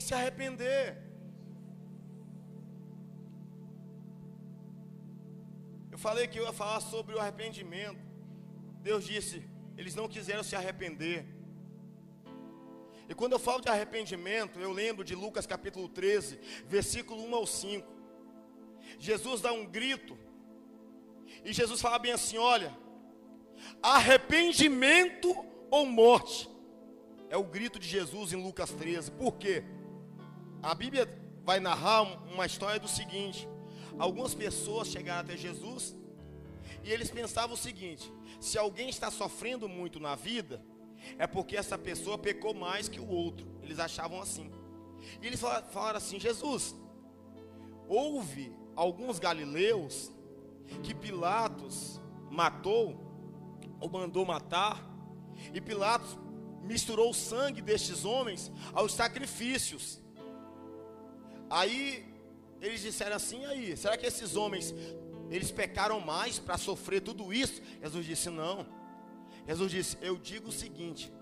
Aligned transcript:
Se 0.00 0.14
arrepender. 0.14 0.96
Eu 5.90 5.98
falei 5.98 6.26
que 6.26 6.38
eu 6.38 6.44
ia 6.44 6.52
falar 6.52 6.80
sobre 6.80 7.14
o 7.14 7.20
arrependimento. 7.20 8.00
Deus 8.80 9.04
disse: 9.04 9.42
eles 9.76 9.94
não 9.94 10.08
quiseram 10.08 10.42
se 10.42 10.54
arrepender. 10.54 11.26
E 13.08 13.14
quando 13.14 13.32
eu 13.32 13.38
falo 13.38 13.60
de 13.60 13.68
arrependimento, 13.68 14.58
eu 14.58 14.72
lembro 14.72 15.04
de 15.04 15.14
Lucas 15.14 15.46
capítulo 15.46 15.88
13, 15.88 16.38
versículo 16.66 17.22
1 17.24 17.34
ao 17.34 17.46
5. 17.46 17.92
Jesus 18.98 19.40
dá 19.40 19.52
um 19.52 19.66
grito, 19.66 20.16
e 21.44 21.52
Jesus 21.52 21.80
fala 21.80 21.98
bem 21.98 22.12
assim: 22.12 22.38
olha, 22.38 22.76
arrependimento 23.82 25.28
ou 25.70 25.86
morte. 25.86 26.51
É 27.32 27.36
o 27.38 27.44
grito 27.44 27.78
de 27.78 27.88
Jesus 27.88 28.34
em 28.34 28.36
Lucas 28.36 28.72
13. 28.72 29.10
Por 29.12 29.38
quê? 29.38 29.64
A 30.62 30.74
Bíblia 30.74 31.08
vai 31.42 31.58
narrar 31.58 32.02
uma 32.02 32.44
história 32.44 32.78
do 32.78 32.86
seguinte: 32.86 33.48
algumas 33.98 34.34
pessoas 34.34 34.88
chegaram 34.88 35.22
até 35.22 35.34
Jesus 35.34 35.96
e 36.84 36.92
eles 36.92 37.10
pensavam 37.10 37.54
o 37.54 37.58
seguinte: 37.58 38.12
se 38.38 38.58
alguém 38.58 38.90
está 38.90 39.10
sofrendo 39.10 39.66
muito 39.66 39.98
na 39.98 40.14
vida, 40.14 40.62
é 41.18 41.26
porque 41.26 41.56
essa 41.56 41.78
pessoa 41.78 42.18
pecou 42.18 42.52
mais 42.52 42.86
que 42.86 43.00
o 43.00 43.08
outro. 43.08 43.46
Eles 43.62 43.78
achavam 43.78 44.20
assim. 44.20 44.52
E 45.22 45.26
eles 45.26 45.40
falaram 45.40 45.96
assim: 45.96 46.20
Jesus, 46.20 46.76
houve 47.88 48.54
alguns 48.76 49.18
galileus 49.18 50.12
que 50.82 50.94
Pilatos 50.94 51.98
matou 52.30 53.00
ou 53.80 53.88
mandou 53.88 54.26
matar, 54.26 54.86
e 55.54 55.62
Pilatos 55.62 56.18
misturou 56.62 57.10
o 57.10 57.14
sangue 57.14 57.60
destes 57.60 58.04
homens 58.04 58.50
aos 58.72 58.92
sacrifícios. 58.92 60.00
Aí 61.50 62.04
eles 62.60 62.80
disseram 62.80 63.16
assim: 63.16 63.44
aí, 63.44 63.76
será 63.76 63.96
que 63.96 64.06
esses 64.06 64.36
homens 64.36 64.74
eles 65.30 65.50
pecaram 65.50 66.00
mais 66.00 66.38
para 66.38 66.56
sofrer 66.56 67.00
tudo 67.00 67.32
isso? 67.32 67.60
Jesus 67.80 68.06
disse: 68.06 68.30
não. 68.30 68.66
Jesus 69.46 69.70
disse: 69.70 69.98
eu 70.00 70.16
digo 70.16 70.48
o 70.48 70.52
seguinte: 70.52 71.12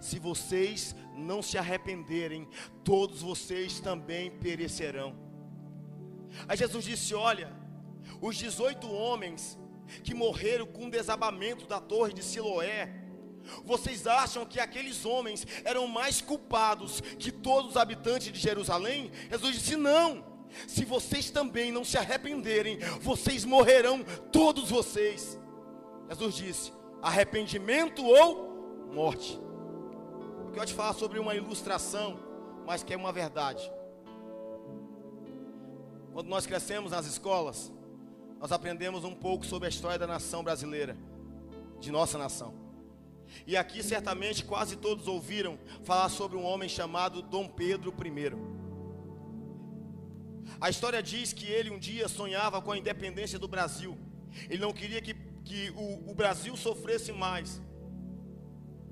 se 0.00 0.18
vocês 0.18 0.94
não 1.16 1.42
se 1.42 1.58
arrependerem, 1.58 2.48
todos 2.84 3.22
vocês 3.22 3.80
também 3.80 4.30
perecerão. 4.30 5.16
Aí 6.46 6.56
Jesus 6.56 6.84
disse: 6.84 7.14
olha, 7.14 7.52
os 8.20 8.36
18 8.36 8.90
homens 8.90 9.58
que 10.04 10.14
morreram 10.14 10.66
com 10.66 10.86
o 10.86 10.90
desabamento 10.90 11.66
da 11.66 11.80
torre 11.80 12.12
de 12.12 12.22
Siloé, 12.22 13.01
vocês 13.64 14.06
acham 14.06 14.44
que 14.46 14.60
aqueles 14.60 15.04
homens 15.04 15.46
eram 15.64 15.86
mais 15.86 16.20
culpados 16.20 17.00
que 17.18 17.30
todos 17.30 17.72
os 17.72 17.76
habitantes 17.76 18.32
de 18.32 18.38
Jerusalém? 18.38 19.10
Jesus 19.30 19.54
disse: 19.54 19.76
Não. 19.76 20.32
Se 20.66 20.84
vocês 20.84 21.30
também 21.30 21.72
não 21.72 21.82
se 21.84 21.96
arrependerem, 21.96 22.78
vocês 23.00 23.44
morrerão, 23.44 24.04
todos 24.30 24.70
vocês. 24.70 25.38
Jesus 26.08 26.34
disse: 26.34 26.72
arrependimento 27.02 28.04
ou 28.04 28.86
morte. 28.92 29.40
Eu 30.46 30.52
quero 30.52 30.66
te 30.66 30.74
falar 30.74 30.92
sobre 30.92 31.18
uma 31.18 31.34
ilustração, 31.34 32.18
mas 32.66 32.82
que 32.82 32.92
é 32.92 32.96
uma 32.96 33.12
verdade. 33.12 33.70
Quando 36.12 36.28
nós 36.28 36.46
crescemos 36.46 36.92
nas 36.92 37.06
escolas, 37.06 37.72
nós 38.38 38.52
aprendemos 38.52 39.04
um 39.04 39.14
pouco 39.14 39.46
sobre 39.46 39.66
a 39.66 39.68
história 39.70 39.98
da 39.98 40.06
nação 40.06 40.44
brasileira, 40.44 40.96
de 41.80 41.90
nossa 41.90 42.18
nação. 42.18 42.61
E 43.46 43.56
aqui 43.56 43.82
certamente 43.82 44.44
quase 44.44 44.76
todos 44.76 45.08
ouviram 45.08 45.58
falar 45.84 46.08
sobre 46.08 46.36
um 46.36 46.44
homem 46.44 46.68
chamado 46.68 47.22
Dom 47.22 47.48
Pedro 47.48 47.94
I. 48.04 48.62
A 50.60 50.70
história 50.70 51.02
diz 51.02 51.32
que 51.32 51.46
ele 51.46 51.70
um 51.70 51.78
dia 51.78 52.08
sonhava 52.08 52.60
com 52.62 52.72
a 52.72 52.78
independência 52.78 53.38
do 53.38 53.48
Brasil. 53.48 53.98
Ele 54.48 54.62
não 54.62 54.72
queria 54.72 55.00
que, 55.00 55.14
que 55.44 55.70
o, 55.70 56.10
o 56.10 56.14
Brasil 56.14 56.56
sofresse 56.56 57.12
mais 57.12 57.60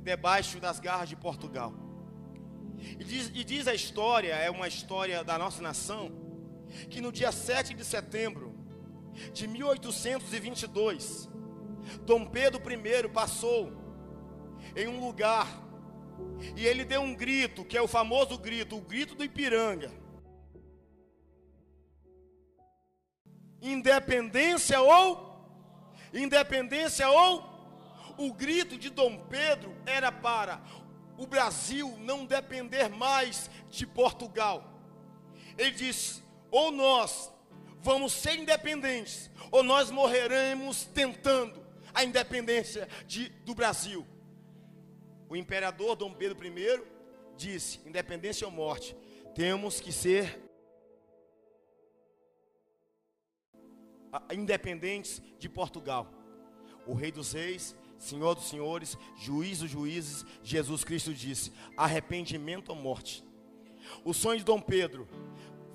debaixo 0.00 0.60
das 0.60 0.78
garras 0.78 1.08
de 1.08 1.16
Portugal. 1.16 1.74
E 2.78 3.02
diz, 3.02 3.30
e 3.34 3.42
diz 3.42 3.66
a 3.66 3.74
história, 3.74 4.34
é 4.34 4.50
uma 4.50 4.68
história 4.68 5.24
da 5.24 5.36
nossa 5.38 5.60
nação, 5.62 6.12
que 6.90 7.00
no 7.00 7.10
dia 7.10 7.32
7 7.32 7.74
de 7.74 7.84
setembro 7.84 8.54
de 9.32 9.48
1822, 9.48 11.28
Dom 12.02 12.26
Pedro 12.26 12.60
I 12.70 13.08
passou 13.08 13.85
em 14.74 14.88
um 14.88 15.00
lugar. 15.00 15.46
E 16.56 16.66
ele 16.66 16.84
deu 16.84 17.02
um 17.02 17.14
grito, 17.14 17.64
que 17.64 17.76
é 17.76 17.82
o 17.82 17.88
famoso 17.88 18.38
grito, 18.38 18.76
o 18.76 18.80
grito 18.80 19.14
do 19.14 19.24
Ipiranga. 19.24 19.92
Independência 23.60 24.80
ou 24.80 25.26
independência 26.12 27.08
ou 27.10 27.44
o 28.16 28.32
grito 28.32 28.78
de 28.78 28.88
Dom 28.88 29.18
Pedro 29.28 29.76
era 29.84 30.10
para 30.10 30.62
o 31.18 31.26
Brasil 31.26 31.96
não 31.98 32.24
depender 32.24 32.88
mais 32.88 33.50
de 33.68 33.86
Portugal. 33.86 34.72
Ele 35.58 35.72
disse: 35.72 36.22
ou 36.50 36.70
nós 36.70 37.30
vamos 37.82 38.12
ser 38.12 38.36
independentes, 38.36 39.30
ou 39.50 39.62
nós 39.62 39.90
morreremos 39.90 40.84
tentando 40.84 41.64
a 41.94 42.04
independência 42.04 42.88
de, 43.06 43.28
do 43.28 43.54
Brasil 43.54 44.06
o 45.28 45.36
imperador 45.36 45.96
Dom 45.96 46.12
Pedro 46.12 46.38
I 46.44 46.82
disse: 47.36 47.80
independência 47.86 48.46
ou 48.46 48.52
morte, 48.52 48.96
temos 49.34 49.80
que 49.80 49.92
ser 49.92 50.40
independentes 54.32 55.20
de 55.38 55.48
Portugal. 55.48 56.12
O 56.86 56.94
Rei 56.94 57.10
dos 57.10 57.32
Reis, 57.32 57.76
Senhor 57.98 58.34
dos 58.34 58.48
Senhores, 58.48 58.96
Juiz 59.16 59.58
dos 59.58 59.70
Juízes, 59.70 60.24
Jesus 60.42 60.84
Cristo 60.84 61.12
disse: 61.12 61.52
arrependimento 61.76 62.70
ou 62.70 62.76
morte. 62.76 63.24
O 64.04 64.12
sonho 64.12 64.38
de 64.38 64.44
Dom 64.44 64.60
Pedro 64.60 65.08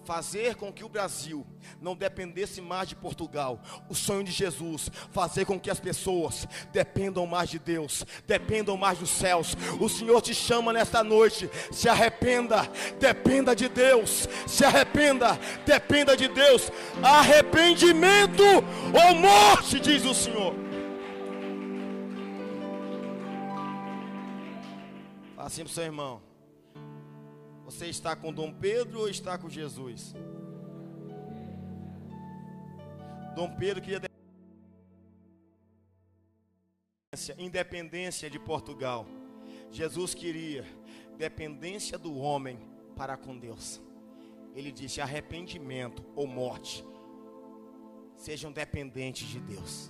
fazer 0.03 0.55
com 0.55 0.71
que 0.71 0.83
o 0.83 0.89
Brasil 0.89 1.45
não 1.79 1.95
dependesse 1.95 2.61
mais 2.61 2.89
de 2.89 2.95
Portugal. 2.95 3.61
O 3.89 3.95
sonho 3.95 4.23
de 4.23 4.31
Jesus, 4.31 4.89
fazer 5.11 5.45
com 5.45 5.59
que 5.59 5.69
as 5.69 5.79
pessoas 5.79 6.47
dependam 6.71 7.25
mais 7.25 7.49
de 7.49 7.59
Deus, 7.59 8.05
dependam 8.25 8.77
mais 8.77 8.97
dos 8.97 9.09
céus. 9.09 9.55
O 9.79 9.87
Senhor 9.87 10.21
te 10.21 10.33
chama 10.33 10.73
nesta 10.73 11.03
noite, 11.03 11.49
se 11.71 11.87
arrependa, 11.87 12.69
dependa 12.99 13.55
de 13.55 13.69
Deus, 13.69 14.27
se 14.47 14.65
arrependa, 14.65 15.39
dependa 15.65 16.15
de 16.15 16.27
Deus. 16.27 16.71
Arrependimento 17.01 18.43
ou 18.43 19.15
morte, 19.15 19.79
diz 19.79 20.05
o 20.05 20.13
Senhor. 20.13 20.55
Assim 25.37 25.63
para 25.63 25.71
o 25.71 25.73
seu 25.73 25.83
irmão. 25.83 26.30
Você 27.71 27.87
está 27.87 28.17
com 28.17 28.33
Dom 28.33 28.51
Pedro 28.53 28.99
ou 28.99 29.09
está 29.09 29.37
com 29.37 29.49
Jesus? 29.49 30.13
Dom 33.33 33.55
Pedro 33.55 33.81
queria 33.81 34.01
independência 37.37 38.29
de 38.29 38.37
Portugal. 38.37 39.07
Jesus 39.71 40.13
queria 40.13 40.65
dependência 41.17 41.97
do 41.97 42.13
homem 42.17 42.59
para 42.93 43.15
com 43.15 43.39
Deus. 43.39 43.81
Ele 44.53 44.71
disse: 44.71 44.99
arrependimento 44.99 46.03
ou 46.13 46.27
morte 46.27 46.85
sejam 48.17 48.51
dependentes 48.51 49.27
de 49.29 49.39
Deus. 49.39 49.89